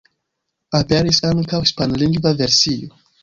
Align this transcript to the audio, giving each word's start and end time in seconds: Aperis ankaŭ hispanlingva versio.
Aperis 0.77 1.19
ankaŭ 1.31 1.61
hispanlingva 1.67 2.35
versio. 2.43 2.99